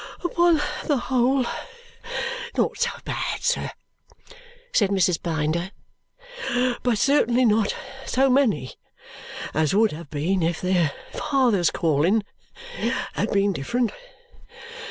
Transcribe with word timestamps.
"Upon 0.23 0.59
the 0.87 0.97
whole, 0.97 1.45
not 2.57 2.75
so 2.79 2.89
bad, 3.05 3.41
sir," 3.43 3.69
said 4.73 4.89
Mrs. 4.89 5.21
Blinder; 5.21 5.69
"but 6.81 6.97
certainly 6.97 7.45
not 7.45 7.75
so 8.07 8.27
many 8.27 8.71
as 9.53 9.75
would 9.75 9.91
have 9.91 10.09
been 10.09 10.41
if 10.41 10.59
their 10.59 10.91
father's 11.11 11.69
calling 11.69 12.23
had 13.13 13.29
been 13.31 13.53
different. 13.53 13.91